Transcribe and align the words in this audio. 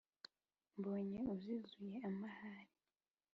mbonye 0.77 1.19
uzizuye 1.33 1.95
amahari, 2.09 2.73